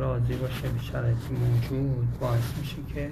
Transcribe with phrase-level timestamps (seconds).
[0.00, 3.10] راضی باشه به شرایط موجود باعث میشه که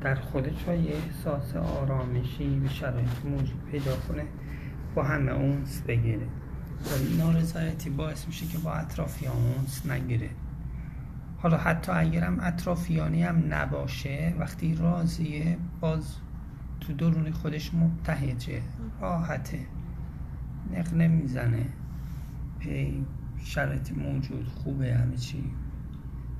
[0.00, 4.24] در خودش یه احساس آرامشی به شرایط موجود پیدا کنه
[4.94, 6.26] با همه اونس بگیره.
[7.18, 10.30] نارضایتی باعث میشه که با اطرافیان اونس نگیره.
[11.38, 16.16] حالا حتی اگرم اطرافیانی هم نباشه وقتی راضیه باز
[16.80, 18.62] تو درون خودش مبتهجه
[19.00, 19.60] راحته.
[20.72, 21.66] نق نمی‌زنه.
[22.58, 23.04] پی
[23.44, 25.44] شرط موجود خوبه همه چی.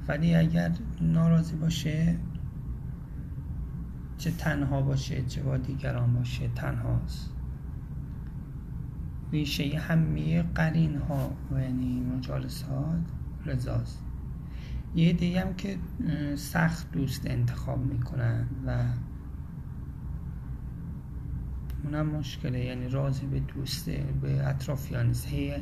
[0.08, 0.70] ولی اگر
[1.00, 2.16] ناراضی باشه
[4.18, 7.30] چه تنها باشه چه با دیگران باشه تنهاست.
[9.32, 13.00] ریشه همه قرین ها یعنی مجالسات
[13.46, 14.02] رضاست.
[14.94, 15.78] یه دیگه هم که
[16.36, 18.84] سخت دوست انتخاب می‌کنن و
[21.84, 22.64] اونم مشکله.
[22.64, 25.54] یعنی راضی به دوسته به اطرافیان هی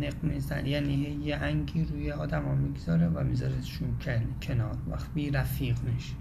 [0.00, 3.88] نق میزن یعنی یه انگی روی آدم ها می‌گذاره و میذارهشون
[4.42, 4.76] کنار.
[4.90, 6.14] وقت بی رفیق میشه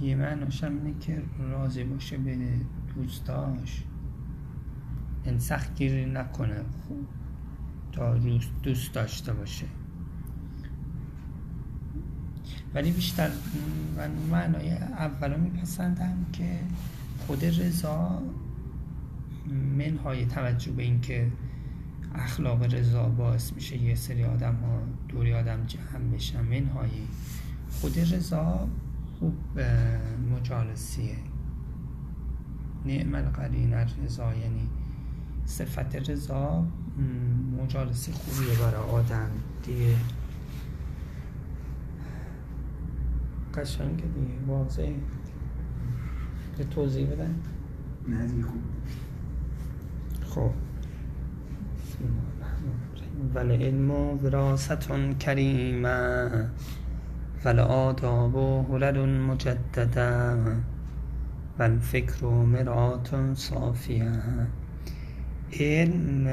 [0.00, 2.36] یه معناش هم اینه که راضی باشه به
[2.94, 3.84] دوستاش.
[5.24, 6.60] این یعنی گیری نکنه.
[7.92, 8.18] تا
[8.62, 9.66] دوست داشته باشه.
[12.74, 13.30] ولی بیشتر
[13.96, 16.60] من معنای اولا میپسندم که
[17.28, 18.22] خود رضا
[19.78, 21.32] منهای توجه به اینکه
[22.14, 26.90] اخلاق رضا باعث میشه یه سری آدم ها دوری آدم جمع بشن منهای
[27.70, 28.68] خود رضا
[29.18, 29.34] خوب
[30.36, 31.16] مجالسیه.
[32.86, 34.68] نعم القرین رضا یعنی
[35.44, 36.66] صفت رضا
[37.62, 39.30] مجالسی خوبیه برای آدم
[39.62, 39.96] دیگه.
[43.54, 44.94] قشنگ دیگه واضحه.
[46.58, 47.34] به توضیح بدن
[48.08, 48.44] نه
[50.24, 50.50] خوب.
[50.50, 50.50] خب.
[53.34, 56.30] ولی علم وراستون کریمه
[57.44, 60.34] ولی آداب و هلل مجدده
[61.58, 64.12] و فکر و مراتون صافیه.
[65.60, 66.26] علم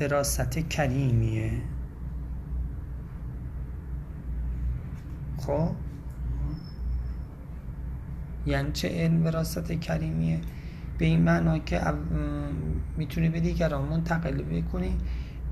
[0.00, 1.52] وراست کریمیه.
[5.38, 5.85] خب.
[8.46, 10.40] یعنی چه علم وراست کریمیه؟
[10.98, 11.80] به این معنا که
[12.96, 14.96] می‌تونی به دیگران منتقل بکنی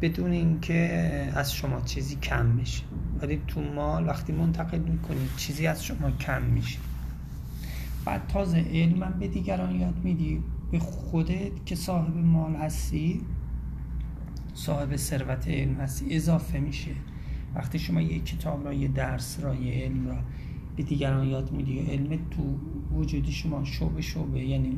[0.02, 2.82] بدون اینکه از شما چیزی کم بشه.
[3.22, 6.78] ولی تو مال وقتی منتقل می‌کنی چیزی از شما کم میشه.
[8.04, 10.42] بعد تازه علم به دیگران یاد میدی.
[10.72, 13.20] به خودت که صاحب مال هستی
[14.54, 16.90] صاحب ثروت علم هستی اضافه میشه.
[17.54, 20.16] وقتی شما یه کتاب را یه درس را یه علم را
[20.76, 22.58] به دیگران یاد میدی علم تو
[22.96, 24.76] وجودی شما شعبه شعبه یعنی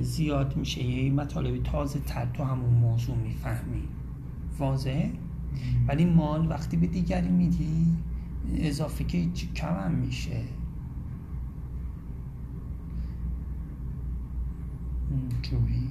[0.00, 3.82] زیاد میشه یه مطالبی تازه تر تو همون موضوع می‌فهمی.
[4.58, 5.12] واضحه؟
[5.88, 7.96] ولی مال وقتی به دیگری میدی
[8.56, 10.42] اضافه که کم هم میشه.
[15.42, 15.88] جوری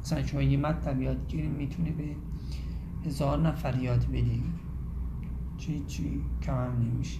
[0.00, 2.04] مثلا شما یه مطلب یاد گیری می‌تونه به
[3.06, 4.42] هزار نفر یاد بدی.
[5.58, 7.18] چی چی کم هم نمیشه.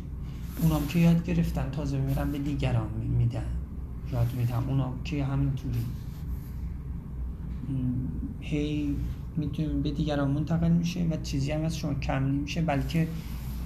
[0.63, 2.89] اونام که یاد گرفتن تازه میرن به دیگران
[3.19, 3.47] میدن.
[4.13, 5.79] یاد میدم اونام که همینطوری
[8.41, 8.97] هی
[9.37, 13.09] می‌تونیم به دیگران منتقل میشه و چیزی هم از شما کم نمیشه بلکه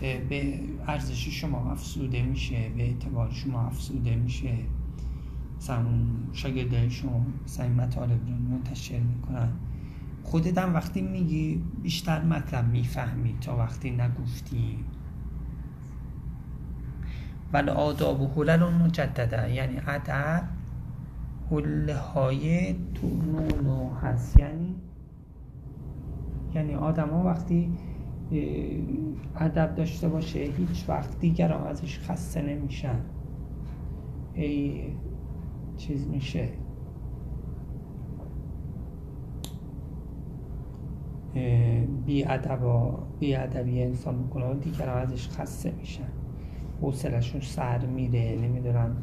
[0.01, 4.57] به ارزش شما افسوده میشه به اعتبار شما افسوده میشه.
[5.59, 5.85] مثلا
[6.33, 9.49] شاگرده شما مثلا مطالب رو منتشر می‌کنن.
[10.23, 14.85] خودت هم وقتی میگی بیشتر مطلب می‌فهمی تا وقتی نگفتی.
[17.53, 20.49] ولی آداب و حلل مجدده یعنی ادب
[21.51, 23.09] حله های تو
[23.65, 24.41] نو هست.
[24.41, 24.75] یعنی
[26.55, 27.73] یعنی آدم ها وقتی
[29.37, 33.01] ادب داشته باشه هیچ وقت دیگران ازش خسته نمیشن.
[34.35, 34.83] ای
[35.77, 36.49] چیز میشه.
[42.07, 42.61] بی ادب
[43.21, 44.45] بی ادبی انسان می‌کنه.
[44.45, 46.09] و دیگران ازش خسته میشن.
[46.81, 48.97] حوصلشون سر میره نمی‌دونم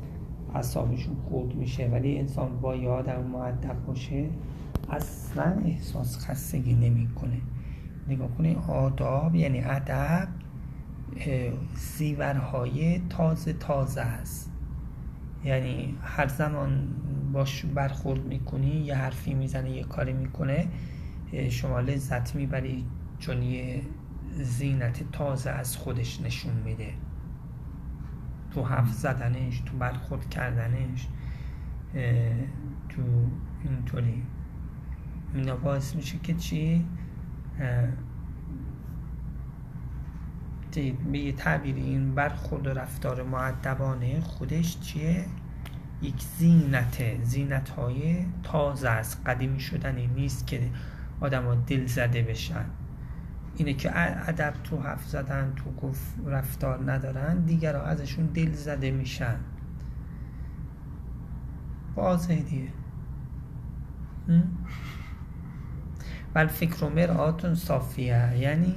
[0.56, 1.88] اصابشون خود میشه.
[1.88, 4.30] ولی انسان با یادم معدب باشه
[4.90, 7.38] اصلا احساس خستگی نمی‌کنه.
[8.08, 10.28] نگاه کنه آداب یعنی ادب
[11.76, 14.52] زیورهای تازه تازه است.
[15.46, 16.88] یعنی هر زمان
[17.34, 20.68] باش برخورد می‌کنی یه حرفی می‌زنه یه کاری می‌کنه
[21.50, 22.86] شما لذت می‌بری.
[23.20, 23.82] چون یه
[24.32, 26.94] زینت تازه از خودش نشون میده.
[28.52, 31.08] تو حرف زدنش تو برخورد کردنش
[32.90, 33.02] تو
[33.64, 34.24] اینطوری.
[35.34, 36.86] اینا باعث میشه که چی؟
[41.12, 45.26] به یه تعبیری این برخورد و رفتار معدبانه خودش چیه؟
[46.02, 50.70] یک زینت زینت های تازه از قدیمی شدنی نیست که
[51.22, 52.66] آدم ها دل زده بشن.
[53.56, 53.92] اینه که
[54.30, 59.36] ادب تو حرف زدن تو گفت رفتار ندارن دیگر ازشون دل زده میشن.
[61.96, 62.68] واضحه دیگه.
[66.36, 68.38] ول فکر و مرآتون صافیه.
[68.38, 68.76] یعنی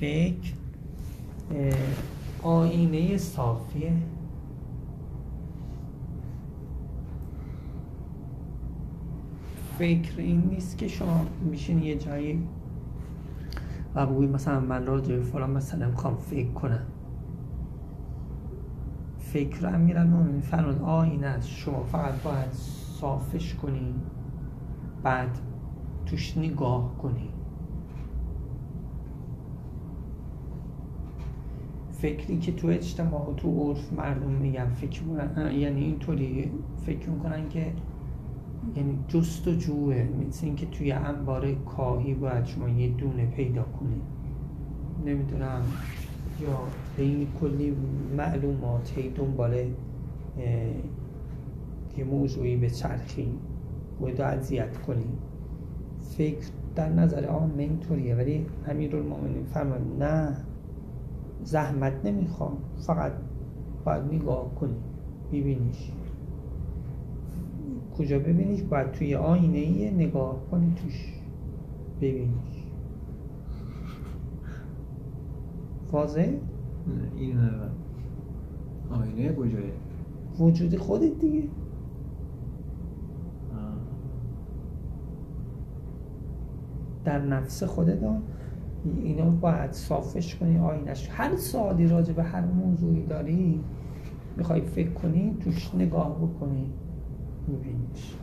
[0.00, 0.52] فکر
[2.42, 3.92] آینه صافیه.
[9.78, 12.48] فکر این نیست که شما میشین یه جایی
[13.94, 16.86] و بگوی مثلا من راجع به فلان مثلا می‌خوام فکر کنم.
[19.18, 21.82] فکر امیرال مومنین فرمان آینه است شما.
[21.82, 22.52] فقط باید
[23.00, 23.94] صافش کنی
[25.02, 25.38] بعد
[26.06, 27.28] توش نگاه کنی.
[31.90, 35.02] فکری که تو اجتماع و تو عرف مردم میگن فکر
[35.52, 36.50] یعنی اینطوری
[36.86, 37.72] فکر می‌کنن که
[38.76, 44.02] یعنی جست و جوه مثل اینکه توی انبار کاهی باید شما یه دونه پیدا کنید
[45.06, 45.62] نمی‌دونم.
[46.40, 46.58] یا
[46.98, 47.76] این کلی
[48.16, 49.54] معلومات هی دنبال
[51.96, 53.34] یه موضوعی به چرخی.
[54.00, 55.04] باید اذیت کنی.
[56.00, 60.36] فکر در نظر عام اینطوریه ولی امیرالمومنین فرمان نه
[61.44, 62.58] زحمت نمی‌خوام.
[62.86, 63.12] فقط
[63.84, 64.76] باید نگاه کنی.
[65.32, 65.90] ببینیش.
[67.98, 71.20] کجا ببینیش؟ باید توی آینه ایه نگاه کنی توش
[72.00, 72.64] ببینیش.
[75.92, 76.32] واضح؟
[77.16, 77.38] این
[78.90, 79.72] آینه کجایه؟
[80.38, 81.48] وجود خودت دیگه.
[87.04, 87.98] در نفس خودت
[89.02, 93.60] اینو باید صافش کنی آینش هر سوالی راجع به هر موضوعی داری
[94.36, 96.70] می‌خوای فکر کنی توش نگاه بکنی.
[97.48, 98.14] میبینیش.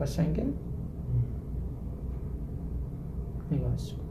[0.00, 0.46] قشنگه؟
[3.52, 4.04] نگاهش کن.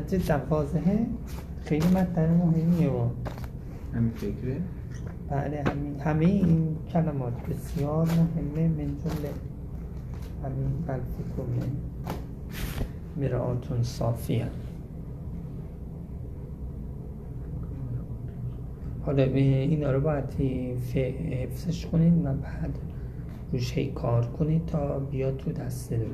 [0.00, 1.06] جدا واضحه؟
[1.60, 3.08] خیلی مطلب مهمیه و
[3.94, 4.60] همین فکره؟
[5.28, 6.00] بله همین.
[6.00, 9.30] همه این کلمات بسیار مهمه من جمله
[10.44, 11.66] همین بلفکر
[13.16, 14.48] مرآتون صافیه.
[19.06, 20.24] حالا اینا رو باید
[20.94, 22.78] حفظش کنید و بعد
[23.52, 26.06] روش کار کنید تا بیاد تو دست رو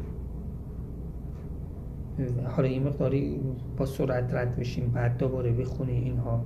[2.57, 3.41] حالا این مقداری
[3.77, 6.45] با سرعت رد بشیم بعد دوباره بخونی اینها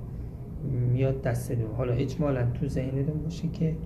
[0.93, 3.77] میاد دست دو حالا اجمالا تو ذهنتون باشه که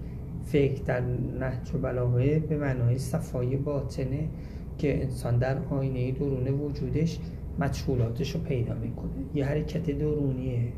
[0.45, 1.01] فکر در
[1.41, 4.29] نهج و بلاغه به معنای صفای باطنه
[4.79, 7.19] که انسان در آینه درون وجودش
[7.59, 9.11] مجهولاتش رو پیدا می‌کنه.
[9.35, 10.73] یه حرکت درونیه.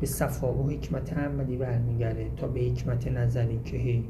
[0.00, 4.04] به صفا و حکمت عملی برمیگرده تا به حکمت نظری که هی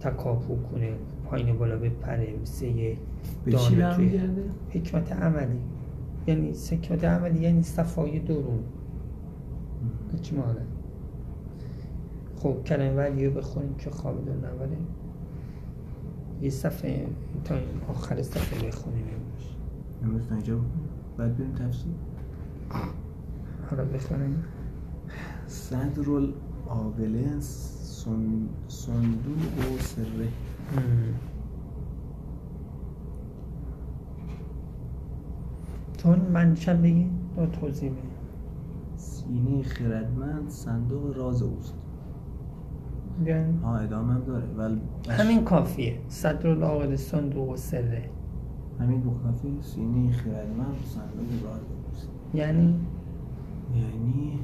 [0.00, 0.92] تکاپو کنه
[1.24, 2.96] پایین بالا بپره مثل یه
[3.46, 4.20] دانه توی
[4.70, 5.58] حکمت عملی.
[6.26, 8.64] یعنی حکمت عملی یعنی صفای درون.
[10.18, 10.62] اجمالا
[12.36, 14.76] خب کلمه ولی رو بخونیم که خواب دون نوره
[16.42, 17.06] یه صفحه
[17.44, 17.54] تا
[17.88, 19.48] آخر صفحه بخونیم امروز.
[20.02, 20.60] امروز اینجا
[21.16, 21.92] بعد بریم تفسیر؟
[23.70, 24.44] حالا بخونیم.
[25.46, 27.40] صدر العاقله
[28.68, 30.28] صندوق و سره.
[35.96, 38.00] چون منشن بگی؟ دو توضیح بگی.
[38.96, 41.74] سینه خردمند صندوق راز اوست.
[43.62, 44.46] ها ادامه هم داره.
[44.56, 45.98] ولی همین کافیه.
[46.08, 48.10] صدر العاقل صندوق و سره.
[48.80, 52.08] همین دو کافیه سینه خردمند صندوق راز اوست.
[52.34, 52.80] یعنی؟
[53.74, 54.38] یعنی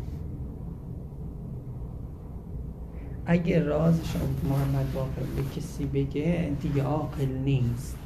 [3.31, 7.99] اگه رازشون محمد باقر به کسی بگه دیگه عاقل نیست.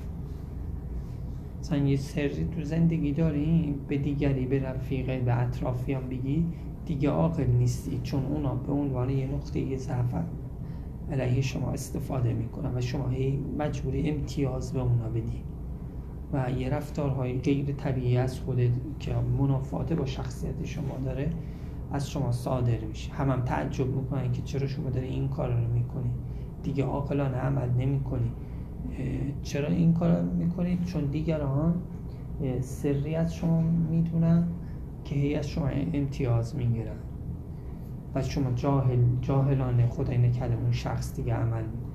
[1.61, 6.45] مثلا یه سری تو زندگی داری به دیگری به رفیقه به اطرافیان بگی
[6.87, 10.14] دیگه عاقل نیستی چون اونا به عنوان یه نقطه یه ضعف
[11.12, 15.43] علیه شما استفاده می‌کنن و شما هی مجبوری امتیاز به اونا بدی.
[16.33, 21.31] و یه رفتارهای غیر طبیعی از خودت که منافات با شخصیت شما داره
[21.95, 23.13] از شما صادر میشه.
[23.13, 26.11] هم هم تعجب می‌کنن که چرا شما داری این کار رو می‌کنی.
[26.63, 28.33] دیگه عاقلانه عمل نمی‌کنی.
[29.43, 31.75] چرا این کار رو می‌کنید چون دیگران
[32.61, 33.61] سری از شما
[33.91, 34.49] می‌دونن
[35.05, 36.97] که هی از شما امتیاز می‌گیرن.
[38.15, 41.95] و شما جاهل جاهلانه خدای نکرده اون شخص دیگه عمل می‌کنه.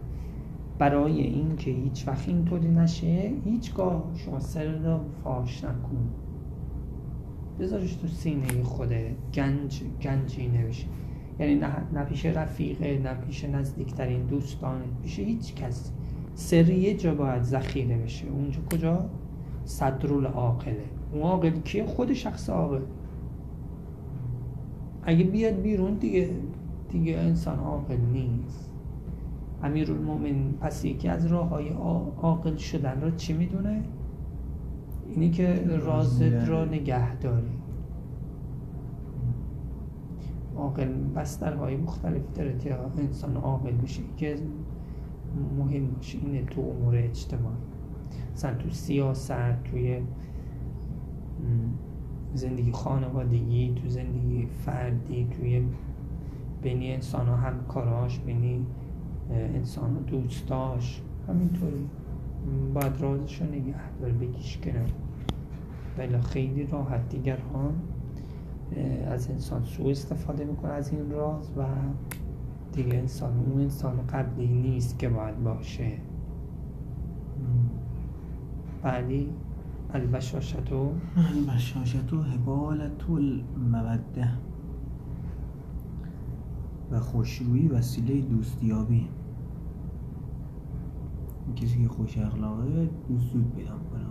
[0.77, 6.09] برای اینکه هیچ وقت اینطوری نشه هیچگاه شما سر رو فاش نکن.
[7.59, 9.15] بذارش تو سینه خوده.
[9.33, 10.85] گنج گنجی نوشه
[11.39, 14.85] یعنی نه, نه پیش رفیقه نه پیش نزدیکترین دوستانه.
[15.03, 15.91] پیش هیچ کس.
[16.33, 18.27] سر یه جا باید ذخیره بشه.
[18.27, 19.09] اونجا کجا؟
[19.65, 22.81] صدرول عاقله اون عاقل کیه؟ خود شخص عاقل.
[25.03, 26.29] اگه بیاد بیرون دیگه
[26.91, 28.71] دیگه انسان عاقل نیست.
[29.63, 31.69] امیرالمومن پس یکی از راه های
[32.21, 33.83] عاقل شدن را چی می‌دونه؟
[35.09, 37.59] اینی که رازت را نگه داری.
[40.55, 44.01] عاقل بسترهای مختلفی داره که انسان عاقل بشه.
[44.17, 44.35] که
[45.57, 46.17] مهم باشه.
[46.17, 47.55] اینه تو امور اجتماعی.
[48.33, 50.01] مثلا تو سیاست توی
[52.33, 55.63] زندگی خانوادگی تو زندگی فردی توی
[56.61, 58.65] بینی انسان ها همکاراش بینی
[59.29, 61.01] انسان ها دوستاش.
[61.27, 61.87] همینطوری.
[62.73, 64.85] باید رازش رو نگه داره بگیش کنه
[65.97, 67.09] ولی خیلی راحت.
[67.09, 67.73] دیگران
[69.07, 71.63] از انسان سو استفاده می‌کنه از این راز و
[72.73, 75.91] دیگه انسان اون انسان قبلی نیست که باید باشه.
[78.83, 79.29] بعدی
[79.93, 84.29] البشاشتو البشاشتو هبالت الموده
[86.91, 89.07] و خوشرویی وسیله دوستیابی.
[91.55, 94.05] کسی که خوش اخلاقه زود پیدا کنه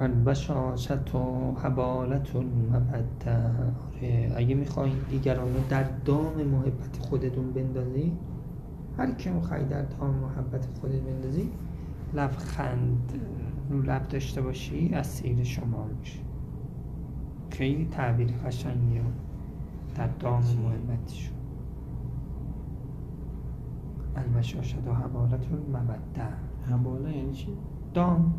[0.00, 3.36] البشاشت و حبالت المبده
[3.96, 8.12] آره اگه می‌خواین دیگران رو در دام محبت خودتون بندازی
[8.98, 11.50] هر کی می‌خوای در دام محبت خودت بندازی
[12.14, 13.12] لبخند
[13.70, 16.18] رو لب داشته باشی از سیر شما میشه
[17.50, 19.00] خیلی تعبیر قشنگی
[19.94, 21.31] در دام محبتشون.
[24.16, 26.28] البشاشت و حبالت المبده
[26.70, 27.48] حباله یعنی چی؟
[27.94, 28.34] دام.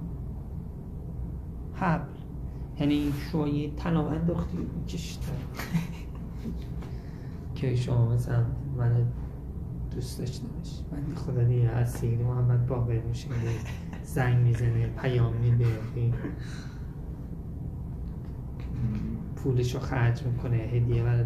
[1.74, 2.14] حبل.
[2.80, 3.14] یعنی
[3.54, 5.28] یه تناب انداختی کشیدن
[7.56, 8.46] که شما مثلا
[8.78, 9.06] من
[9.96, 13.28] دوست داشته باشی من خدا دیگه از سید محمد باقر میشه
[14.04, 15.66] زنگ می‌زنه پیام میده.
[19.36, 21.24] پولشو خرج می‌کنه هدیه رو میاره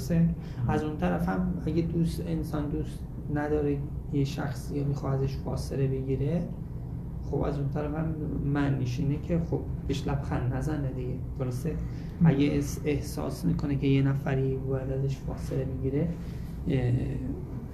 [0.00, 0.28] درسته؟
[0.68, 2.98] از اون طرف هم اگه دوست انسان دوست
[3.34, 3.78] نداره
[4.12, 6.48] یه شخصی یا می‌خواد ازش فاصله بگیره
[7.30, 8.14] خب از اون طرف هم
[8.44, 11.14] معنیش اینه که خب بهش لبخند نزنه دیگه.
[11.38, 11.76] درسته؟
[12.24, 16.08] اگه احساس می‌کنه که یه نفری باید ازش فاصله می‌گیره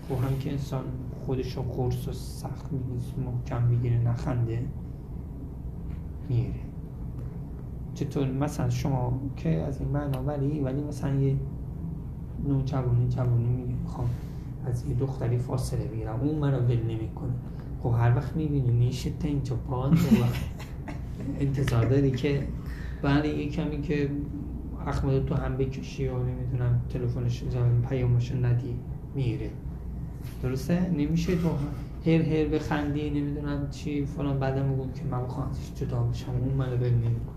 [0.09, 0.85] خب هم که انسان
[1.27, 4.63] خودش رو قرص و سخت می‌گیره محکم می‌گیره نخنده
[6.29, 6.55] میره
[7.95, 11.37] چطور؟ مثلا شما که از این معنا ولی ولی مثلا یه
[12.45, 14.11] نوجوانی جوانی میگه می‌خوام
[14.67, 16.21] از یه دختری فاصله بگیرم.
[16.21, 17.33] اون منو ول نمی‌کنه.
[17.83, 19.99] خب هر وقت می‌بینی نیشت اینجا پاند
[21.41, 22.47] انتظار داری که
[23.03, 24.11] بعد یه کمی که
[24.87, 27.45] اخمدو تو هم بکشی و نمی‌دونم تلفنش
[27.89, 28.79] پیامش ندی
[29.15, 29.51] میره.
[30.43, 31.49] درسته؟ نمیشه تو
[32.07, 36.31] هر هر بخندی نمی‌دونم چی فلان بعدم میگم که من بخوام جدا بشم.
[36.31, 37.33] اون منو بل نمیکن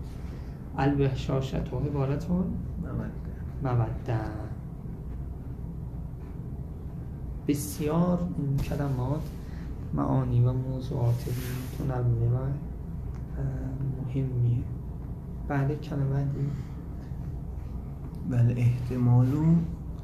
[0.76, 2.44] البه شاشت و عبارتون
[3.62, 4.49] مودن
[7.48, 9.20] بسیار این کلمات
[9.94, 11.28] معانی و موضوعات
[11.80, 12.38] متنوع و
[14.06, 14.64] مهمیه.
[15.48, 16.26] بعد کلمه
[18.30, 19.26] بل احتمال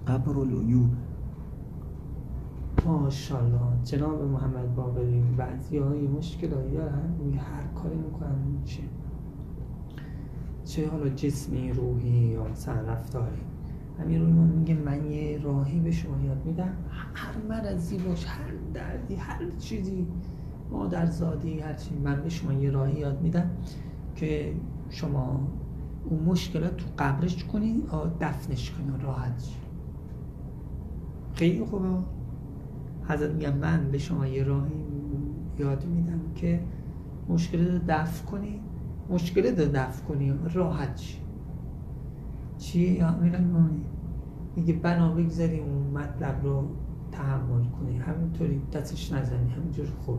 [0.06, 0.90] قبر العیوب
[2.86, 3.84] ماشاءالله.
[3.84, 8.82] جناب محمد باقری بعضی های مشکلاتی دارن هر کاری می‌کنن میشه.
[10.64, 13.40] چه حالا جسمی روحی یا مثلا رفتاری.
[14.04, 16.72] امیر میگه من یه راهی به شما یاد میدم.
[17.16, 20.06] هر مرضی باش هر دردی هر چیزی.
[20.70, 22.00] مادر زادی هر چیزی.
[22.00, 23.50] من به شما یه راهی یاد میدم
[24.16, 24.52] که
[24.90, 25.40] شما
[26.04, 27.82] اون مشکلات تو قبرش کنی
[28.20, 29.42] دفنش کنی راحت
[31.34, 31.88] خیلی خوبه.
[33.08, 34.84] حضرت میگم من به شما یه راهی
[35.58, 36.62] یاد میدم که
[37.28, 38.60] مشکل رو دفع کنی
[39.10, 41.18] مشکل رو دفع کنی راحت چی؟
[42.58, 43.14] چیه یا
[44.56, 46.68] میگه بنا بگذاری اون مطلب رو
[47.16, 47.98] تحمل کنی.
[47.98, 50.18] همینطوری دستش نزنی همینجور خوب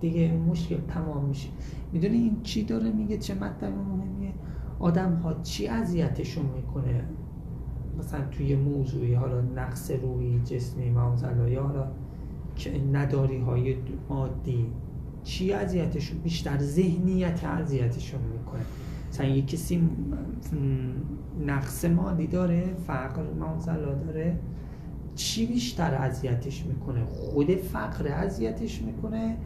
[0.00, 1.48] دیگه مشکل تمام میشه.
[1.92, 4.32] می‌دونی این چی داره میگه؟ چه مطلب مهمیه؟
[4.78, 7.04] آدم ها چی اذیتشون می‌کنه؟
[7.98, 11.86] مثلا توی موضوعی حالا نقص روحی جسمی معاذ یا حالا
[12.92, 13.76] نداری های
[14.08, 14.66] مادی
[15.24, 18.62] چی اذیتشون؟ بیشتر ذهنیت اذیتشون می‌کنه.
[19.12, 19.88] مثلا یه کسی
[21.46, 24.38] نقص مالی داره فقر معضلا داره
[25.14, 29.36] چی بیشتر اذیتش می‌کنه؟ خود فقر اذیتش می‌کنه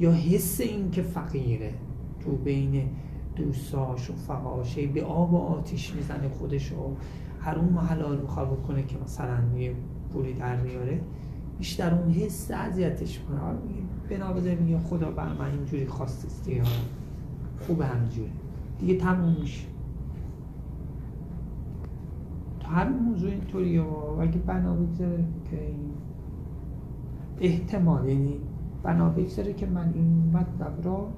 [0.00, 1.74] یا حس این که فقیره؟
[2.20, 2.88] تو بین
[3.36, 6.96] دوستاش و فقاش هی به آب و آتیش می‌زنه خودش و
[7.40, 9.74] حروم و حلال می‌خواد بکنه که مثلا یه
[10.12, 11.00] پولی در میاره
[11.58, 13.40] بیشتر اون حس اذیتش کنه
[14.20, 16.68] آره میگه خدا بر من اینجوری خواستستی ها
[17.66, 18.32] خوب همینجوری
[18.78, 19.66] دیگه میشه.
[22.60, 25.90] تو هر موضوع اینطوریه و اگه بنا بگذاره که این
[27.40, 28.36] احتمال یعنی
[28.82, 31.08] بنا بگذاره که من این مطلب را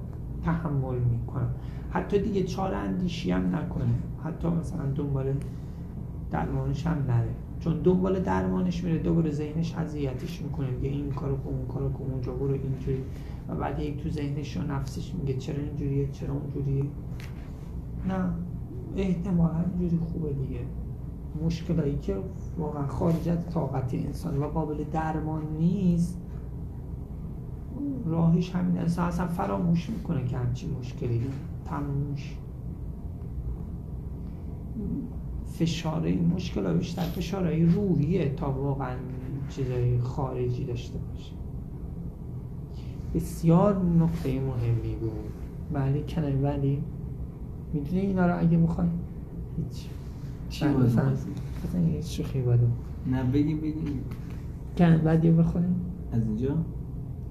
[0.43, 1.49] تحمل می‌کنم.
[1.91, 3.85] حتی دیگه چاره اندیشی هم نکنه.
[4.23, 5.33] حتی مثلا دنبال
[6.31, 7.29] درمانش هم نره.
[7.59, 10.69] چون دنبال درمانش میره دوباره ذهنش اذیتش می‌کنه.
[10.69, 13.03] میگه این کارو کن اون کارو کن اونجا برو اینجوری.
[13.49, 16.83] و بعد یک تو ذهنش و نفسش میگه چرا اینجوریه چرا اونجوریه.
[18.07, 18.33] نه.
[18.95, 20.59] احتمال همینجوری خوبه دیگه.
[21.45, 22.17] مشکلایی که
[22.57, 26.21] واقعا خارج از طاقت انسان و قابل درمان نیست
[28.05, 31.21] راهش همین انسان اصلا فراموش می‌کنه که همچین مشکلی
[31.65, 32.37] تمومش.
[35.45, 38.95] فشار این مشکل ها بیشتر فشارهای روحیه تا واقعا
[39.49, 41.31] چیزای خارجی داشته باشه.
[43.15, 45.33] بسیار نقطه مهمی بود.
[45.73, 46.83] بله کنه ولی
[47.73, 48.91] می‌دونی اینا رو اگه بخوایم
[49.57, 49.85] هیچ.
[50.49, 52.71] چی باید مثلا یه شوخی بدم
[53.11, 54.01] نه بگیم بگیم
[54.75, 55.75] کنه بعدی بخوریم
[56.11, 56.55] از اینجا؟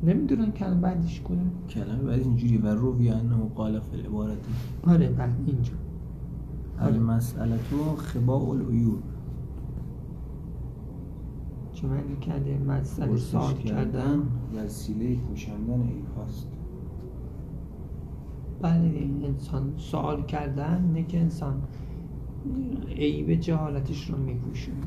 [0.03, 2.59] نمی‌دونم کنه بعدش کنیم کلمه بعد اینجوری.
[2.59, 4.37] و روی انه قال فی العبارت.
[4.87, 5.73] آره بعد اینجا.
[6.81, 6.95] آره.
[6.95, 7.59] المسئله
[7.97, 9.03] خباء العیوب
[11.73, 14.23] چه معنی کرده؟ مسئله سوال کردن
[14.57, 16.49] وسیله پوشاندن عیب هاست.
[18.63, 21.63] بله انسان سوال کردن نه که انسان
[22.89, 24.87] عیب جهالتش رو میپوشونه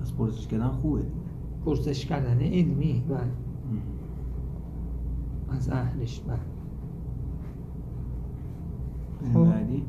[0.00, 1.02] پس پرسش کردن خوبه
[1.64, 3.04] پرسش کردن علمی.
[3.08, 3.32] بله.
[5.48, 6.20] از اهلش.
[6.20, 6.38] بله.
[9.32, 9.44] خب.
[9.44, 9.82] بعدی؟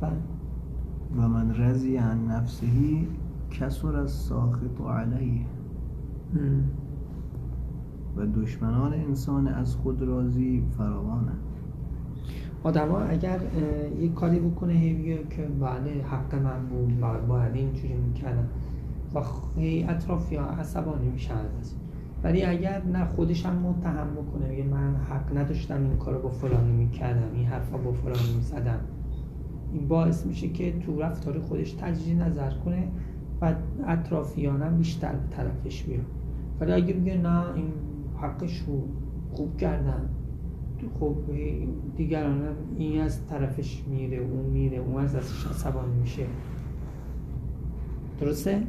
[0.00, 0.12] بله.
[1.16, 3.08] و من رضی عن نفسهی
[3.50, 5.46] کسر از ساخط علیه.
[6.34, 6.64] ام.
[8.16, 11.32] و دشمنان انسان از خود راضی فراوانه
[12.62, 13.40] آدما اگر
[14.00, 18.48] یه کاری بکنه هی بگه که بله حق من بود با- باید اینجوری می‌کردم.
[19.14, 21.70] و خ- هی اطرافی ها عصبانی میشن ازش
[22.24, 26.72] ولی اگر نه خودش هم متهم بکنه بگه من حق نداشتم این کارو با فلانی
[26.72, 28.80] می‌کردم این حرفا با فلانی می‌زدم.
[29.72, 32.88] این باعث میشه که تو رفتار خودش تجدید نظر کنه
[33.40, 33.54] و
[33.86, 36.04] اطرافیان هم بیشتر به طرفش بیان.
[36.60, 37.64] ولی اگه بگه نه این
[38.20, 38.88] حقش بود
[39.32, 40.08] خوب کردن.
[41.00, 41.14] خب
[41.96, 42.42] دیگران
[42.76, 46.22] این از طرفش میره اون میره اون از ازش عصبانی میشه.
[48.20, 48.62] درسته؟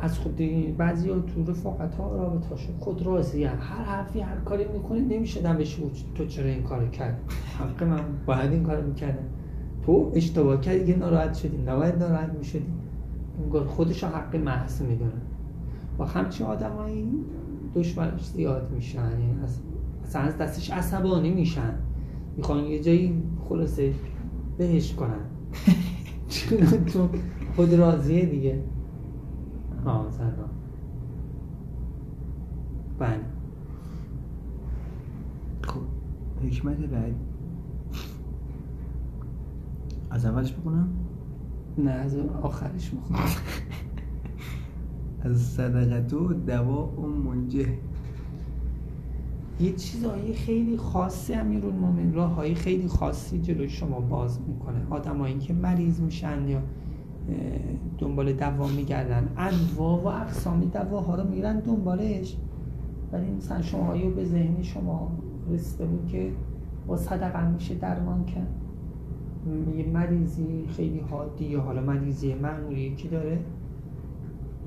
[0.00, 0.40] از خود
[0.76, 5.80] بعضی ها تو رفاقت ها هاشون خود راضی هر حرفی هر کاری می‌کنه نمیشه دمش
[6.14, 7.20] تو چرا این کارو کرد.
[7.58, 9.24] حق من باید این کارو می‌کردم.
[9.82, 12.72] تو اشتباه کردی دیگه ناراحت شدی نباید ناراحت می‌شدی
[13.66, 15.22] خودش حق محض می‌دونن
[15.98, 17.24] و همچین آدمایی
[17.74, 19.60] دشمنش زیاد میشن یعنی از
[20.04, 21.74] اصلا از دستش عصبانی میشن.
[22.36, 23.94] می‌خوان یه جایی خلاصه
[24.58, 25.24] بهش کنن.
[26.92, 27.08] چون
[27.56, 28.62] خود راضیه دیگه.
[29.84, 30.30] آه زنا
[32.98, 33.20] بله.
[35.62, 35.80] خب
[36.44, 37.14] حکمت بعد
[40.10, 40.88] از اولش بکنم
[41.78, 43.20] نه از آخرش می‌خوام
[45.22, 47.66] از صدقتو دوا و منجه.
[49.60, 54.86] یه چیزایی خیلی خاصی امیرون مومن راه های خیلی خاصی جلوی شما باز می‌کنه.
[54.90, 56.62] آدمایی که مریض میشن یا
[57.98, 59.28] دنبال دوا میگردن.
[59.36, 62.36] انواع و اقسام دواها رو می‌گیرن دنبالش.
[63.12, 65.12] ولی مثلا شما آیا به ذهن شما
[65.50, 66.32] رسیده بود که
[66.86, 68.54] با صدقه میشه درمان کرد.
[69.76, 73.38] یه مریضی خیلی حادی حالا مریضی معمولی که داره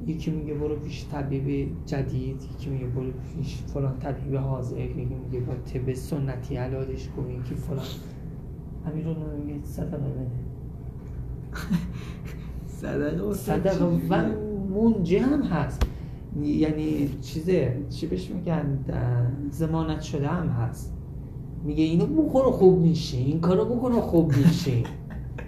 [0.08, 5.40] یکی میگه برو پیش طبیب جدید یکی میگه برو پیش فلان طبیب حاضر یکی میگه
[5.40, 7.86] با طب سنتی علاجش کن یکی فلان.
[8.86, 10.28] امیر رو میگه صدقه بده.
[12.82, 14.18] صدقه و صدقه و
[14.76, 15.82] منجه هم هست.
[16.42, 18.80] یعنی چیزه چی بهش میگن؟
[19.50, 20.94] زمانت شده هم هست.
[21.64, 24.72] میگه اینو بکنو خوب میشه این کارو بکنو خوب میشه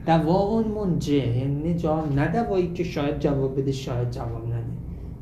[0.06, 4.66] دوا اون منجه یعنی جا نه دوایی که شاید جواب بده شاید جواب نده.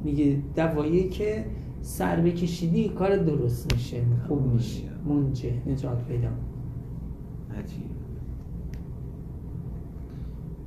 [0.03, 1.45] میگه دوایی که
[1.81, 4.83] سر بکشیدی کار درست میشه خوب میشه.
[5.05, 6.29] منجه نجات پیدا.
[7.57, 7.83] عجیب.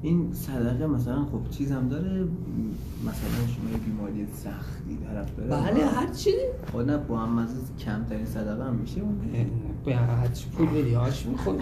[0.03, 2.25] این صدقه مثلا خب چیزم داره
[3.03, 6.31] مثلا شما یه بیماری سختی طرف داره بله هر چی.
[6.73, 7.49] خب نه با هم از
[7.79, 9.15] کمترین صدقه هم میشه؟ اون
[9.85, 11.59] به هر چی پول بدی هاش می‌خوری.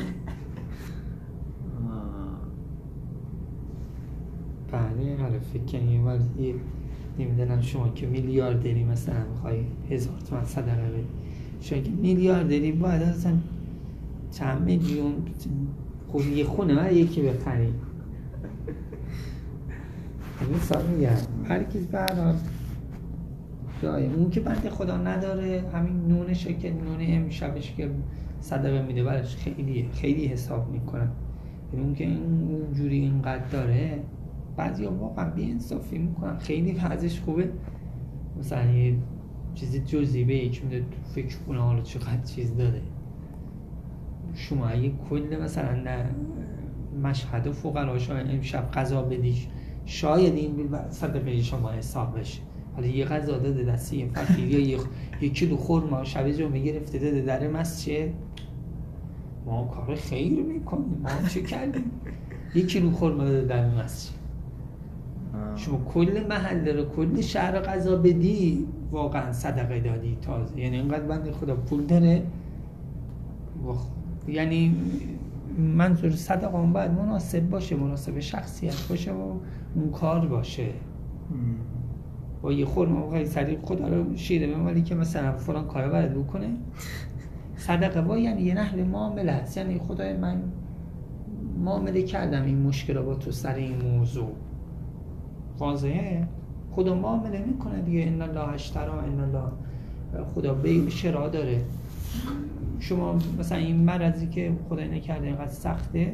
[4.74, 6.54] بله حالا فکر کنی ولی
[7.18, 11.06] نمی‌دونم شما که میلیاردری مثلا می‌خوای هزار تومن صدقه بدی
[11.60, 13.32] شما که میلیاردری باید اصلا
[14.32, 15.12] چند میلیون
[16.08, 17.68] خود یه خونه من یکی بخری.
[20.56, 21.10] مثال میگم
[21.48, 22.34] هر کس برحال
[23.82, 27.90] جای اون که بنده خدا نداره همین نونشه که نون امشبش که
[28.40, 31.10] صدقه میده برش خیلی خیلی حساب می‌کنم.
[31.72, 33.98] یعنی اون که این اونجوری اینقدر داره
[34.56, 37.50] بعضی واقعا بی انصافی می‌کنن خیلی وضعش خوبه.
[38.38, 38.96] مثلا یه
[39.54, 42.80] چیزی جزی به یک میده فکر کنه حالا چقدر چیز داره.
[44.34, 46.10] شما اگه کل مثلا نه
[47.02, 49.48] مشهد و فقراش امشب غذا بدیش
[49.86, 52.40] شاید این صدقه شما حساب بشه.
[52.74, 54.78] حالا یه غذا داده دستی یه فقیر یا
[55.20, 58.08] یه, کیلو خورما شب جمعه گرفته داده در مسجد.
[59.46, 61.00] ما کار خیر می‌کنیم.
[61.02, 61.90] ما چه کردیم؟
[62.54, 64.23] یه کیلو خورما داده در مسجد.
[65.56, 70.60] شما کل محله رو کل شهر غذا بدی واقعا صدقه دادی تازه.
[70.60, 72.22] یعنی اینقدر بند خدا پول داره.
[74.28, 74.76] یعنی
[75.58, 79.32] منظور صدقه هم باید مناسب باشه مناسب شخصیت باشه و
[79.74, 80.66] اون کار باشه.
[82.42, 86.48] با یه خورم آقای صدیق خدا رو شیره ولی که مثلا فلان کار باید بکنه.
[87.56, 90.42] صدقه با یعنی یه نحل معامله هست یعنی خدای من
[91.64, 94.30] معامله کردم این مشکل با تو سر این موضوع.
[95.58, 96.28] واضحه.
[96.70, 98.06] خدا معامله می‌کنه دیگه.
[98.06, 99.52] ان الله اشترا ان الله.
[100.34, 101.60] خدا به شرا داره.
[102.80, 106.12] شما مثلا این مرضی که خدا نکرده اینقدر سخته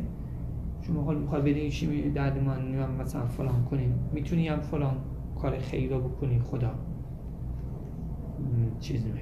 [0.83, 4.97] شما حال می‌خوای بدین چی من مثلا فلان کنیم می‌تونی هم فلان
[5.43, 6.71] کار خیر رو بکنی خدا.
[8.81, 9.21] چیز می‌کنه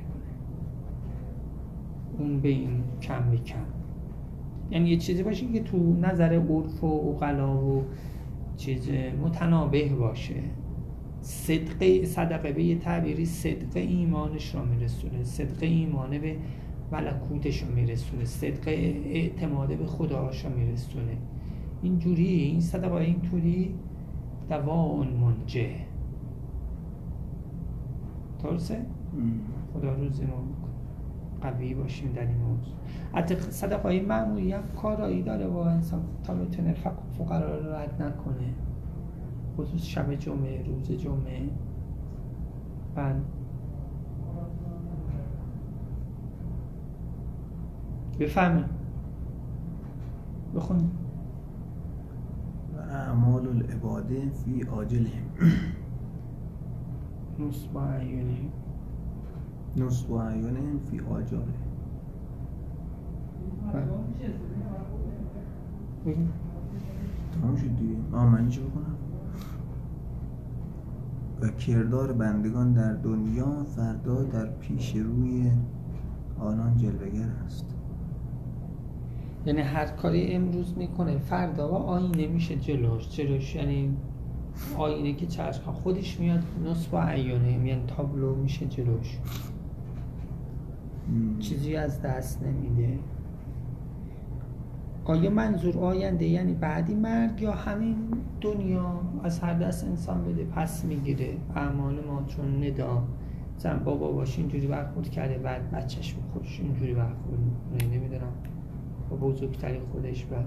[2.18, 3.38] اون به این کم به
[4.70, 7.84] یعنی یه چیزی باشه که تو نظر عرف و اقلا و
[8.58, 8.90] چیز
[9.22, 10.34] متنابه باشه.
[11.20, 15.24] صدق صدقه به یه تعبیری صدق ایمانش رو میرسونه.
[15.24, 16.36] صدق ایمانه به
[16.92, 18.24] ملکوتش رو میرسونه.
[18.24, 21.16] صدق اعتماده به خداش رو میرسونه.
[21.82, 23.74] اینجوری این صدقه اینطوری
[24.48, 25.70] دوا منجه.
[28.42, 28.86] درسته؟
[29.74, 30.44] خدا روزی ما
[31.40, 32.74] قوی باشیم در این موضوع.
[33.14, 36.74] حتی صدقه های معمولی هم کارایی داره با انسان تا بتونه
[37.18, 38.54] فقرا رو رد نکنه.
[39.56, 41.48] خصوص شب جمعه روز جمعه.
[42.94, 43.16] بعد
[48.20, 48.64] بفهمه
[50.54, 50.90] بخون
[52.90, 55.22] اعمال العباده فی آجلهم
[57.38, 58.50] نصب عیونهم.
[59.78, 61.68] نصب عیونهم فی آجالهم
[67.40, 67.96] تمام شد دیگه.
[68.12, 68.96] آه چه بکنم.
[71.40, 75.50] و کردار بندگان در دنیا فردا در پیش روی
[76.38, 77.74] آنان جلوگر است.
[79.46, 83.08] یعنی هر کاری امروز می‌کنه فردا و آینه میشه جلوش.
[83.08, 83.96] جلوش یعنی
[84.78, 89.18] آینه که چشم خودش میاد نصب و عیانه یعنی تابلو میشه جلوش.
[91.38, 92.98] چیزی از دست نمیده.
[95.04, 97.96] آیا منظور آینده یعنی بعدی مرگ یا همین
[98.40, 103.02] دنیا از هر دست انسان بده پس می‌گیره؟ اعمال ما چون ندا.
[103.58, 107.96] زن بابا باش اینجوری برخورد کرده بعد بچهش خوش اینجوری برخورد می‌کنه.
[107.96, 108.32] نمی‌دونم.
[109.10, 110.46] با بزرگتری خودش بعد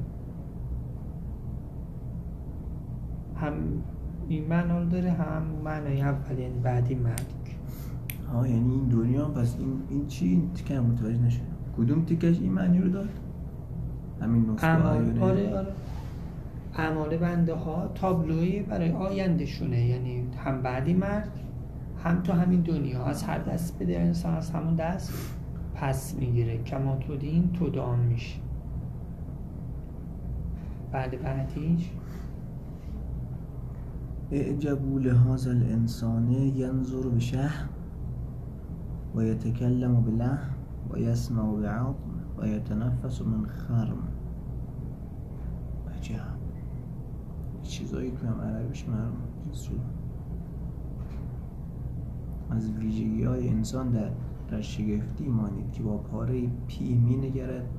[3.35, 3.53] هم
[4.27, 7.40] این معنا داره هم معنای اول یعنی بعدی مرگ.
[8.33, 11.41] ها یعنی این دنیا پس این, این چی؟ این تیکه متوجه نشد
[11.77, 13.09] کدوم تیکش این معنی رو داد؟
[14.21, 15.67] همین اعمال آره آره.
[16.75, 21.29] اعمال بنده ها تابلوی برای آینده شونه یعنی هم بعدی مرگ
[22.03, 23.03] هم تو همین دنیا.
[23.05, 25.13] از هر دست بده انسان از همون دست
[25.75, 26.63] پس می‌گیره.
[26.63, 28.39] کما تو دین تو دام میشه
[30.91, 31.89] بعد بعدیش؟
[34.31, 37.49] اعجبوا لهذا الانسان ينظر بشه
[39.15, 40.39] و یتکلم بله
[40.91, 41.43] و یسمع
[42.47, 44.07] یتنفس من خرم.
[45.97, 46.41] عجب.
[47.63, 49.17] چیزایی که هم عربیش معلوم
[52.49, 54.11] از ویژگی های انسان در,
[54.49, 57.69] در شگفتی مانید که با پاره پی می نگرد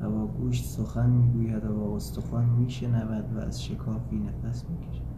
[0.00, 5.13] و با گوشت سخن می‌گوید و با استخوان میشنود و از شکافی نفس می‌کشد.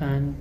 [0.00, 0.34] من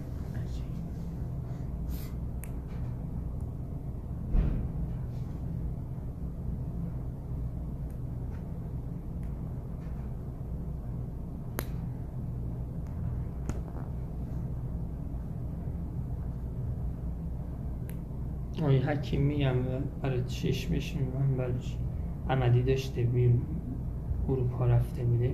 [18.62, 19.56] آقای حکیمی هم
[20.02, 21.54] برای چشمش من برای
[22.30, 23.32] عملی داشته بیر
[24.30, 25.34] اروپا رفته بوده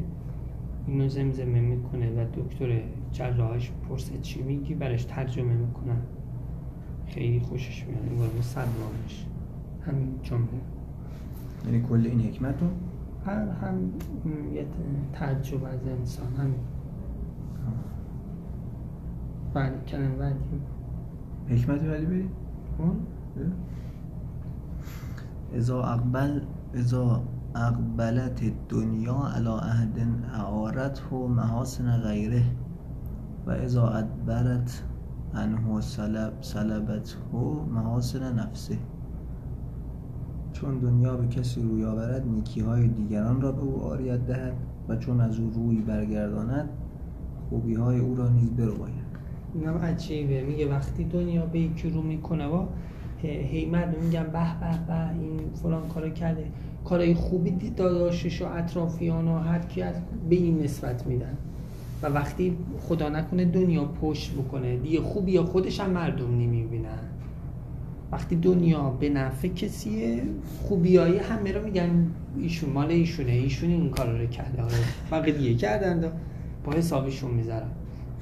[0.88, 2.82] اینو زمزمه می‌کنه و دکتر
[3.12, 6.02] جراحش پرسه چی میگی؟ براش ترجمه می‌کنن
[7.08, 8.04] خیلی خوشش میاد.
[8.10, 9.26] انگار مسلمانش
[9.86, 10.48] همین جمله.
[11.66, 12.68] یعنی کل این حکمت رو
[13.26, 13.92] هر هم
[14.54, 14.66] یه
[15.14, 16.36] تعجب از انسان.
[16.38, 16.60] همین.
[19.54, 20.38] بله کلمه بعدی.
[21.50, 22.30] حکمتی ولی برید
[22.78, 22.96] اون؟
[25.54, 26.42] اذا اقبل
[26.74, 27.24] اذا
[27.56, 30.00] اقبلت الدنیا على عهد
[30.34, 32.44] اعارته محاسن غیره.
[33.48, 34.84] و اذا ادبرت
[35.34, 37.16] عنه سلب سلبته
[37.74, 38.78] محاسن نفسه.
[40.54, 44.54] چون دنیا به کسی روی آورد نیکی های دیگران را به او آریت دهد
[44.90, 46.70] و چون از او روی برگرداند
[47.50, 49.12] خوبی های او را نیز برباید.
[49.54, 50.44] اینم عجیبه.
[50.44, 52.66] میگه وقتی دنیا به یکی رو می‌کنه و
[53.18, 56.46] هی میگن به به به این فلان کارو کرده.
[56.86, 59.84] کارهای خوبی داداشش و اطرافیان و هر کی
[60.30, 61.38] به این نسبت میدن.
[62.04, 64.78] و وقتی خدا نکنه دنیا پشت بکنه.
[64.78, 67.00] دیگه خوبی یا خودش هم مردم نمی‌بینن.
[68.12, 70.24] وقتی دنیا به نفع کسیه
[70.62, 72.08] خوبی های همه رو میگن
[72.40, 74.64] ایشون مال ایشونه ایشون این کار رو کرده.
[75.12, 76.12] آره دیگه کردن
[76.64, 77.68] با حسابشون می‌ذارن.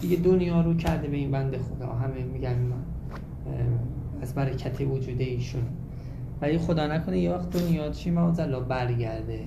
[0.01, 1.87] دیگه دنیا رو کرده به این بنده خدا.
[1.87, 2.55] همه میگن
[4.21, 5.61] از برکت وجود ایشون.
[6.41, 9.39] ولی خدا نکنه یه وقت دنیا چی؟ موزلا برگرده.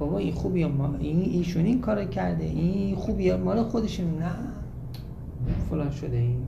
[0.00, 4.30] بابا این خوبی ما این ایشون این کار کرده این خوبی مال خودشون نه.
[5.70, 6.46] فلان شده این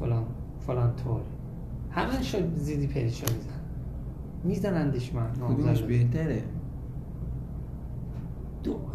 [0.00, 0.24] فلان
[0.60, 1.20] فلان طور.
[1.90, 3.60] همه شد زیدی پریشا میزن
[4.44, 6.42] میزنندش من کدومش بهتره؟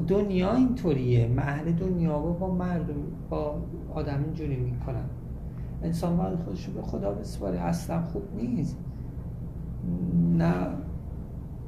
[0.07, 1.27] دنیا اینطوریه.
[1.27, 2.95] محل دنیا با با مردم
[3.29, 3.61] با
[3.93, 5.05] آدم اینجوری می‌کنن.
[5.83, 7.59] انسان باید خودش به خدا بسپاره.
[7.59, 8.77] اصلا خوب نیست.
[10.37, 10.67] نه.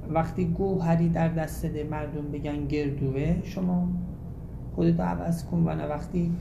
[0.10, 3.88] وقتی گوهری در دست ده مردم بگن گردوه شما
[4.76, 6.32] خودت عوض کن و نه وقتی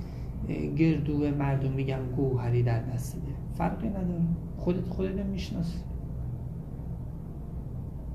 [0.76, 3.32] گردوه مردم میگن گوهری در دست ده.
[3.52, 4.22] فرقی نداره.
[4.56, 5.78] خودت خودت می‌شناسی.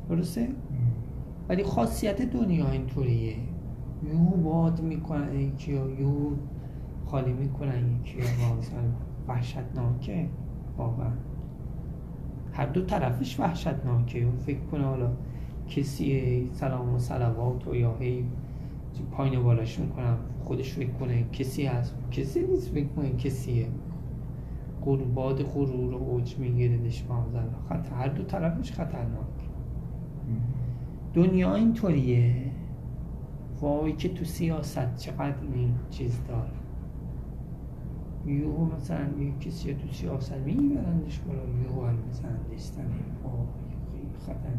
[0.10, 0.48] درسته؟
[1.50, 3.36] ولی خاصیت دنیا اینطوریه.
[4.04, 6.32] یو باد می‌کنن یکی یو
[7.06, 8.18] خالی می‌کنن یکی
[9.28, 10.30] وحشتناکه.
[10.78, 11.12] واقعا.
[12.54, 14.20] هر دو طرفش وحشتناکه.
[14.20, 15.12] اون فکر کنه حالا
[15.68, 18.26] کسی سلام و سلوات و یا هی
[19.12, 21.96] پایین بالاش می‌کنم خودش فکر کنه کسی هست.
[22.12, 23.68] کسی نیست فکر کنه کسیه.
[24.82, 29.28] قرباد غرور و اوج میگیردش مازن خطر هر دو طرفش خطرناک.
[31.14, 32.52] دنیا اینطوریه.
[33.62, 36.52] وای که تو سیاست چقدر این چیز داره.
[38.26, 42.90] یهو مثلا یه کسی تو سیاست میبرندش بالا یهو هم مثلا دستن
[44.26, 44.50] خطر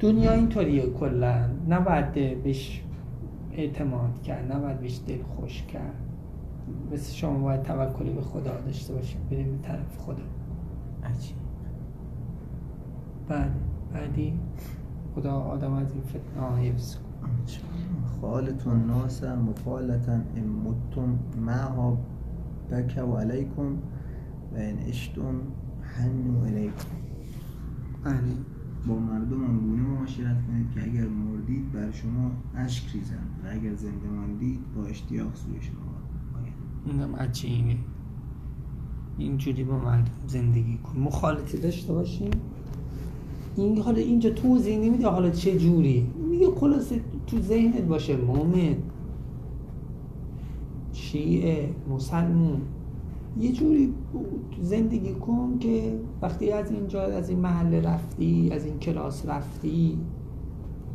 [0.00, 1.48] دنیا اینطوریه کلا.
[1.68, 2.82] نباید بهش
[3.52, 5.94] اعتماد کرد نباید بهش دل خوش کرد.
[6.92, 10.22] مثل شما باید توکلی به خدا داشته باشیم بریم به طرف خدا.
[11.04, 11.36] عجیب.
[13.28, 13.50] بعد
[13.92, 14.32] بعدی؟
[15.14, 16.96] خدا آدم از این فتنه حفظ
[18.20, 21.98] خالتون ناسا مخالتا امتم معها
[22.70, 23.76] بک و علیکم
[24.54, 25.34] و این اشتم
[25.80, 26.88] حنو علیکم
[28.04, 33.74] بله با مردم آنگونه معاشرت کنید که اگر مردید بر شما اشک ریزند و اگر
[33.74, 35.80] زنده ماندید با اشتیاق سوی شما
[36.86, 37.76] اینم عجیبه
[39.18, 41.00] اینجوری با مردم زندگی کن.
[41.00, 42.30] مخالطه داشته باشیم
[43.56, 48.16] این حالا اینجا توضیح نمیده حالا چه جوری میگه خلاصه تو ذهنت باشه.
[48.16, 48.76] مومن
[50.92, 52.60] شیعه مسلمون.
[53.38, 53.94] یه جوری
[54.62, 59.98] زندگی کن که وقتی از اینجا از این محل رفتی از این کلاس رفتی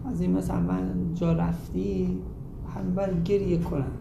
[0.05, 2.17] از این مثلا من جا رفتی
[2.75, 3.91] همه بر گریه کنن.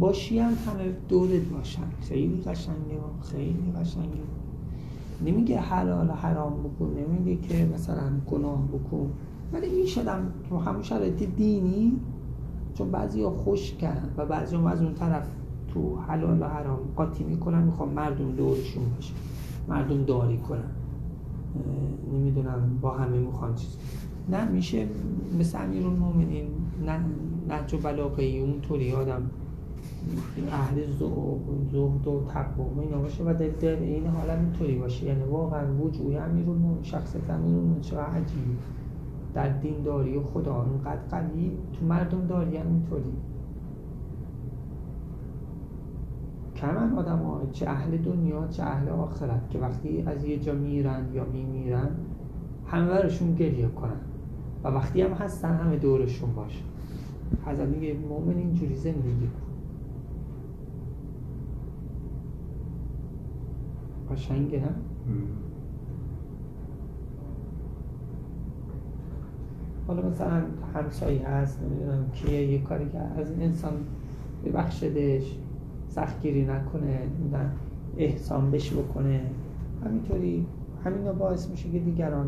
[0.00, 1.90] باشی هم همه دورت باشن.
[2.00, 4.08] خیلی قشنگه خیلی قشنگه.
[5.24, 9.10] نمیگه حلال حرام بکن نمیگه که مثلا گناه بکن.
[9.52, 11.92] ولی می‌شدم تو همون شرایط دینی
[12.74, 15.26] چون بعضی خوش کردن و بعضی ها از اون طرف
[15.74, 19.14] تو حلال و حرام قاطی می‌کنن می‌خوام مردم دورشون باشه
[19.68, 20.70] مردم داری کنن.
[22.12, 23.76] نمی‌دونم با همه می‌خوان چیز
[24.28, 24.86] نه میشه
[25.38, 26.46] مثل امیر المومنین
[26.86, 27.00] نه
[27.48, 29.22] نهج و بلاغه اونطوری آدم
[30.52, 30.86] اهل
[31.72, 35.06] زهد و تقوا اینا باشه و در این حالا اینطوری باشه.
[35.06, 38.58] یعنی واقعا وجود امیر المومنین شخصیت امیر المومنین چه عجیب
[39.34, 43.12] در دینداری و خدا اونقدر قوی تو مردم داری هم اینطوری.
[46.64, 51.12] کمن آدم ها چه اهل دنیا چه اهل آخرت که وقتی از یه جا میرن
[51.14, 51.88] یا میمیرن
[52.66, 54.00] همه برشون گریه کنن.
[54.64, 56.62] و وقتی هم هستن همه دورشون باشه.
[57.46, 59.44] حضرت میگه مومن اینجوری زندگی کن.
[64.14, 64.68] قشنگه نه؟
[69.86, 70.42] حالا مثلا
[70.74, 73.72] همسایه هست نمی‌دونم کیه یه کاری که از این انسان
[74.44, 75.38] ببخشدش.
[75.94, 76.98] سختگیری نکنه
[77.96, 79.20] احسان بش بکنه.
[79.84, 80.46] همینطوری
[80.84, 82.26] همین باعث میشه که دیگران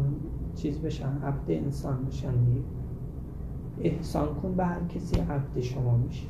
[0.55, 2.35] چیز بشن عبد انسان بشن
[3.81, 6.26] احسان کن به هر کسی عبد شما میشه.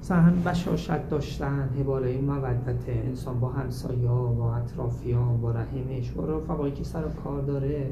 [0.00, 2.88] مثلا بشاشت داشتن حباله مودت.
[2.88, 7.90] انسان با همسایه با اطرافیان با رحمش با رفقایی که سر کار داره.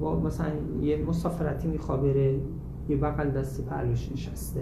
[0.00, 2.06] با مثلا یه مسافرتی می‌خواه
[2.88, 4.60] یه بغل دست پهلوش نشسته.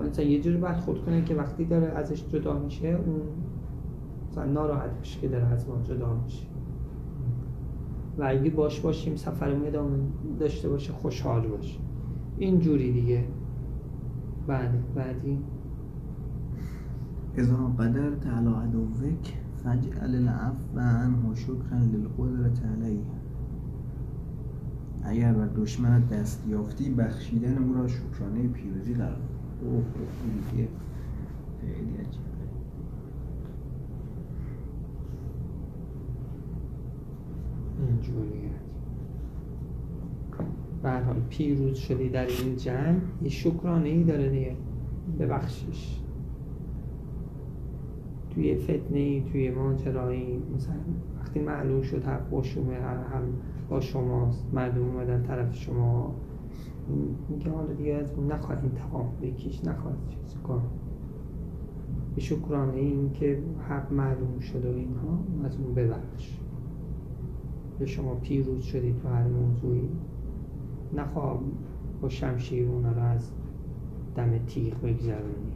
[0.00, 3.20] انسان یه جوری باید خود کنه که وقتی داره ازش جدا میشه اون
[4.30, 6.46] مثلا ناراحت بشه که داره از ما جدا میشه.
[8.18, 9.98] و اگه باش باشیم سفر ادامه
[10.40, 11.78] داشته باشه خوشحال باشه.
[12.38, 13.24] اینجوری دیگه.
[14.46, 15.38] بعد بعدی.
[17.36, 19.26] اذا قدرت على عدوك
[19.64, 23.04] فاجعل العفو عنه شكرا للقدرت علیه.
[25.04, 29.16] اگر بر دشمنت دست یافتی بخشیدن او را شکرانه پیروزی در
[29.64, 29.84] اوه
[31.60, 32.24] خیلی عجیبه
[37.88, 38.50] اینجوریه
[40.84, 44.56] حال پیروز شدی در این جنگ یه شکرانه ای داره دیگه.
[45.20, 46.00] ببخشش.
[48.30, 50.74] توی فتنه ای توی ماجرایی مثلا
[51.20, 53.22] وقتی معلوم شد حق با شما هم
[53.68, 56.14] با شماست مردم اومدن طرف شما.
[57.28, 60.62] میگه حالا دیگه از اون نخواهد انتقام بکیش نخواهد چیز کن
[62.14, 66.38] به شکرانه این که حق معلوم شد و اینها از اون ببخش.
[67.78, 69.88] به شما پیروز شدی تو هر موضوعی.
[70.96, 71.40] نخواه
[72.02, 73.30] با شمشیر اونا رو از
[74.16, 75.52] دم تیغ بگذرونی.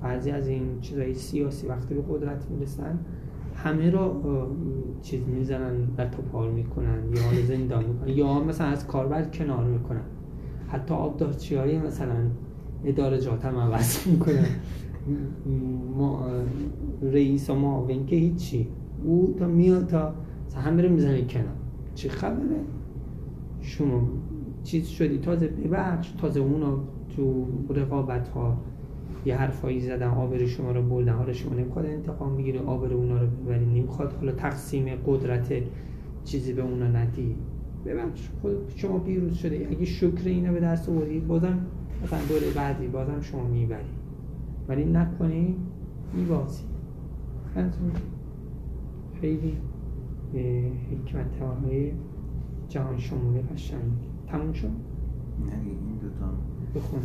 [0.00, 2.98] بعضی از این چیزای سیاسی وقتی به قدرت می‌رسن
[3.64, 4.22] همه رو
[5.02, 10.04] چیز می‌زنن و توپار می‌کنن یا زندان می‌کنن یا مثلا از کاربر کنار می‌کنن.
[10.68, 12.16] حتی آبدارچی های مثلا
[12.84, 14.46] اداره جات هم عوض می‌کنن.
[15.96, 16.26] ما
[17.02, 18.68] رئیس و معاون که هیچی.
[19.04, 20.12] او تا میاد تا
[20.56, 21.56] همه رو می‌زنه کنار.
[21.94, 22.60] چه خبره؟
[23.60, 24.08] شما
[24.62, 26.10] چیز شدی؟ تازه ببخش.
[26.10, 26.78] تازه اونو
[27.16, 28.56] تو رقابت ها
[29.24, 33.26] یه حرفایی زدن آبر شما رو بردن حالا شما نمی‌خواد انتقام بگیره آبر اونا رو
[33.26, 33.66] ببری.
[33.66, 35.52] نمی‌خواد حالا تقسیم قدرت
[36.24, 37.36] چیزی به اونا ندی.
[37.86, 39.68] ببخش خود شما پیروز شده.
[39.70, 41.58] اگه شکر اینو به دست آوردی بازم
[42.04, 43.84] مثلا دوره بعدی بازم شما می‌بری.
[44.68, 45.56] ولی نکنی
[46.14, 46.62] میبازی.
[49.20, 49.56] خیلی
[50.90, 51.92] حکمت های
[52.68, 53.80] جهان شمولی قشنگ.
[54.26, 54.66] تموم شد؟
[55.46, 56.32] نه این دوتا
[56.74, 57.00] بخون.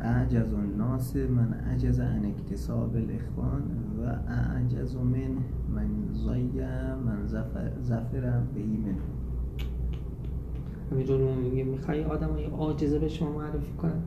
[0.00, 3.62] اعجز الناس من عجز عن اکتساب الاخوان
[3.98, 5.36] و اعجز من
[5.74, 6.50] من زای
[7.06, 8.96] من زفر, زفر بهی من
[10.92, 14.02] همینجور میگه می‌خوای آدم های عاجزه به شما معرفی کنن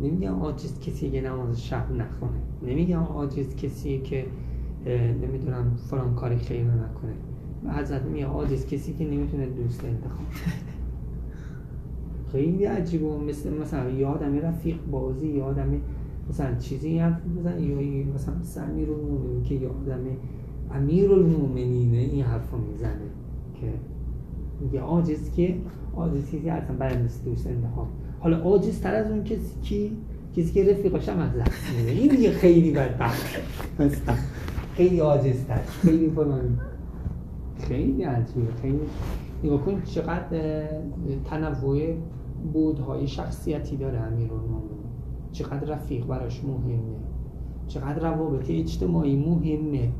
[0.00, 2.40] نمیگم عاجز کسی که نماز شب نخونه.
[2.62, 4.26] نمیگم عاجز کسی که
[5.22, 7.14] نمی‌دونم فلان کاری خیر نکنه.
[7.78, 10.26] حضرت میگه عاجز کسی که نمی‌تونه دوست انتخاب
[12.34, 15.80] خیلی عجیبه مثل مثلا یه آدمی رفیق بازی یه آدمی
[16.30, 20.16] مثلا چیزی حرف بزن یا مثلا سمیر المومنین که یه آدمی
[20.72, 23.10] امیر المومنینه این حرف رو می‌زنه
[23.60, 23.66] که
[24.60, 25.56] میگه عاجز که
[25.96, 27.86] عاجز کسی اصلا برای مثل دوست انتخاب.
[28.20, 29.96] حالا عاجز تر از اون کسی کی؟
[30.36, 31.30] کسی که رفیقاش هم از
[31.86, 33.36] این دیگه خیلی بدبخت
[34.76, 35.60] خیلی عاجز تر.
[35.82, 36.60] خیلی فلان
[37.58, 38.52] خیلی عجیبه.
[38.62, 38.80] خیلی
[39.44, 40.64] نگاه کن چقدر
[41.24, 41.94] تنوع
[42.52, 44.84] بودهای شخصیتی داره امیرالمومنین.
[45.32, 46.96] چقدر رفیق براش مهمه.
[47.66, 49.92] چقدر روابط اجتماعی مهمه.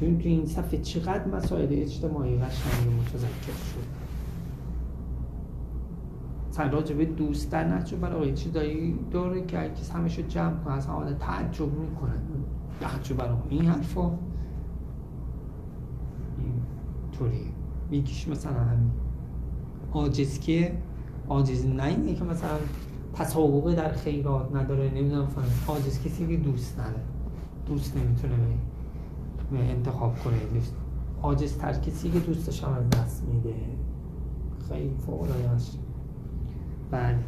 [0.00, 3.98] تو این صفحه چقدر مسائل اجتماعی قشنگ متذکر شد.
[6.48, 10.74] مثلا راجع به دوست در نهج بلاغه چیزایی داره که اگه همش رو جمع کنه
[10.74, 12.22] از حالا تعجب می‌کنن
[12.82, 14.06] نهج بلاغه این حرفا.
[16.38, 16.52] این
[17.12, 17.52] طوری
[17.90, 18.90] یکیش مثلا همین.
[19.92, 20.72] عاجز که
[21.28, 22.58] عاجز نه اینه که مثلا
[23.14, 27.02] تسابقه در خیرات نداره نمی‌دونم فهم عاجز کسی که دوست نداره
[27.66, 28.58] دوست نمی‌تونه
[29.52, 30.36] انتخاب کنه.
[30.54, 30.74] دوست
[31.22, 33.54] عاجز تر کسی که دوستش هم از دست میده.
[34.68, 35.78] خیلی فوق العاده است
[36.90, 37.18] بله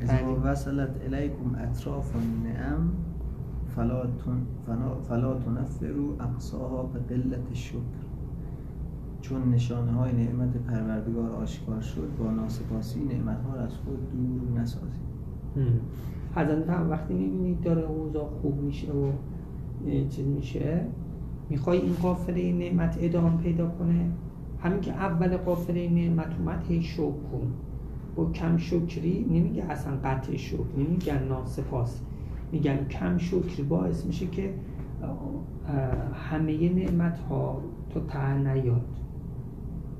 [0.00, 0.14] اذا.
[0.44, 2.92] وصلت الیکم اطراف النعم
[3.76, 4.06] فلا
[5.34, 7.78] تنفروا اقصاها به قلت شکر
[9.22, 14.60] چون نشانه های نعمت پروردگار آشکار شد با ناسپاسی نعمت ها را از خود دور
[14.60, 15.02] نسازید.
[16.34, 19.12] حضرت هم وقتی می‌بینید داره اوضاع خوب میشه و
[20.08, 20.86] چیز میشه
[21.50, 24.10] می‌خوای این قافله نعمت ادامه پیدا کنه؟
[24.60, 27.52] همین که اول قافله نعمت اومد هی شکر کن.
[28.16, 32.00] با کم شکری نمیگه اصلا قطع شکر نمیگن ناسپاس.
[32.52, 34.54] میگن کم شکری باعث میشه که
[36.14, 38.84] همه نعمت ها تو ته نیاد.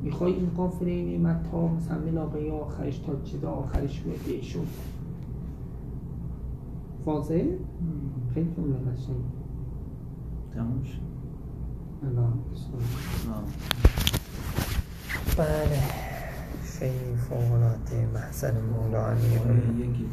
[0.03, 4.61] می‌خوای این قافله نعمت ها مثلا ملاقه آخرش تا چیز آخرش بیاد شکر
[7.05, 7.59] واضحه؟
[8.34, 8.76] خیلی جمله
[10.55, 11.00] تموم شد.
[12.07, 12.32] الان
[13.32, 13.42] آه.
[15.38, 15.80] بله.
[16.64, 20.07] خیلی فوق العاده محضر مولا امیر یکی.